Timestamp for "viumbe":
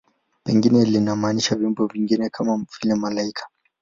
1.55-1.85